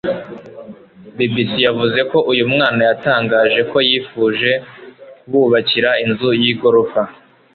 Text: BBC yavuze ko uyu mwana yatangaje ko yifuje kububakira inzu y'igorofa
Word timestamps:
BBC 1.17 1.51
yavuze 1.67 1.99
ko 2.11 2.17
uyu 2.31 2.43
mwana 2.53 2.81
yatangaje 2.89 3.59
ko 3.71 3.77
yifuje 3.89 4.51
kububakira 5.19 5.89
inzu 6.05 6.29
y'igorofa 6.41 7.01